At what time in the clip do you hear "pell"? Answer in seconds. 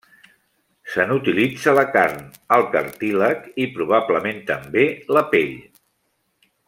5.35-5.55